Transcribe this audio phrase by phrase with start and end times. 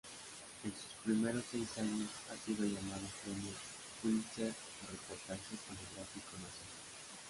[0.63, 3.51] En sus primeros seis años ha sido llamado Premio
[4.01, 6.71] Pulitzer por Reportaje telegráfico-Nacional.